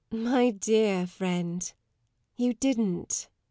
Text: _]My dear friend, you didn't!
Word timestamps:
_]My 0.19 0.49
dear 0.49 1.05
friend, 1.05 1.71
you 2.35 2.55
didn't! 2.55 3.29